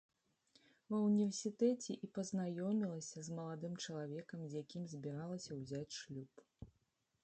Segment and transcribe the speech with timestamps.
[0.93, 6.29] Ва ўніверсітэце і пазнаёмілася з маладым чалавекам, з якім збіралася ўзяць шлюб.